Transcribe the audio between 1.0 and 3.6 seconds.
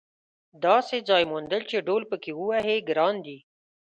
ځای موندل چې ډهل پکې ووهې ګران دي.